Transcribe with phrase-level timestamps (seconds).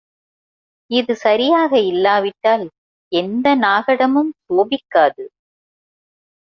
[0.91, 2.65] இது சரியாக இல்லாவிட்டால்
[3.11, 5.23] எந்த நாகடமும் சோபிக்காது.